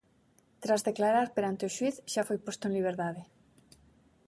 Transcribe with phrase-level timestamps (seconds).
[0.63, 3.21] Tras declarar perante o xuíz, xa foi posto en liberdade.